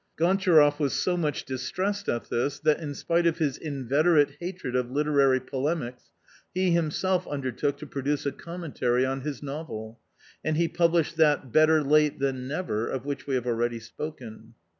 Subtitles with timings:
[0.17, 4.89] Gontcharoff was so much distressed at this, that, in spite of his inveterate hatred of
[4.89, 6.09] literary polemics,
[6.55, 9.99] he himself undertook to produce a commentary on his novel,
[10.43, 14.55] and he published that Better Late than Never, of which we have ^ already spoken.